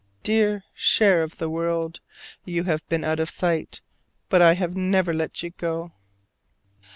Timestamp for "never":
4.75-5.13